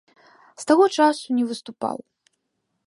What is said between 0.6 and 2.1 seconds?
З таго часу не выступаў.